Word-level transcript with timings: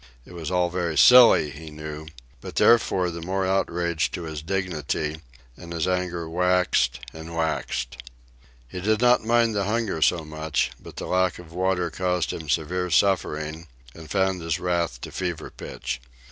It 0.25 0.33
was 0.33 0.49
all 0.49 0.71
very 0.71 0.97
silly, 0.97 1.51
he 1.51 1.69
knew; 1.69 2.07
but 2.41 2.55
therefore 2.55 3.11
the 3.11 3.21
more 3.21 3.45
outrage 3.45 4.09
to 4.13 4.23
his 4.23 4.41
dignity, 4.41 5.17
and 5.55 5.71
his 5.71 5.87
anger 5.87 6.27
waxed 6.27 6.99
and 7.13 7.35
waxed. 7.35 8.01
He 8.67 8.81
did 8.81 8.99
not 8.99 9.23
mind 9.23 9.53
the 9.53 9.65
hunger 9.65 10.01
so 10.01 10.25
much, 10.25 10.71
but 10.81 10.95
the 10.95 11.05
lack 11.05 11.37
of 11.37 11.53
water 11.53 11.91
caused 11.91 12.33
him 12.33 12.49
severe 12.49 12.89
suffering 12.89 13.67
and 13.93 14.09
fanned 14.09 14.41
his 14.41 14.59
wrath 14.59 14.99
to 15.01 15.11
fever 15.11 15.51
pitch. 15.51 16.01